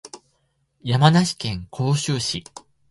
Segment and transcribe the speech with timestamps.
[0.81, 2.43] 山梨県甲州市